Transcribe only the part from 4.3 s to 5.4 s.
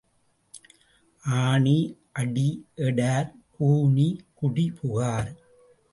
குடி புகார்.